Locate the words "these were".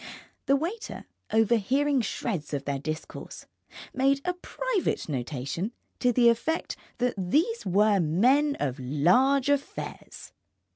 7.19-7.99